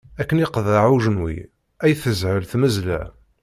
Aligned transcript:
Akken 0.21 0.41
iqḍeɛ 0.45 0.85
ujenwi, 0.95 1.37
ay 1.83 1.93
teshel 2.01 2.43
tmezla. 2.51 3.01